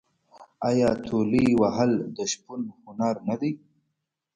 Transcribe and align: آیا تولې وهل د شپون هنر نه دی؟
آیا 0.69 0.89
تولې 1.05 1.47
وهل 1.61 1.91
د 2.15 2.17
شپون 2.31 2.61
هنر 2.85 3.15
نه 3.27 3.35
دی؟ 3.41 3.51